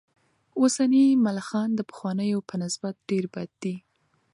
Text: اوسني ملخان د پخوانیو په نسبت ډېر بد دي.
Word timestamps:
اوسني 0.59 1.05
ملخان 1.25 1.69
د 1.75 1.79
پخوانیو 1.89 2.39
په 2.49 2.55
نسبت 2.63 2.95
ډېر 3.09 3.25
بد 3.35 3.49
دي. 3.61 3.75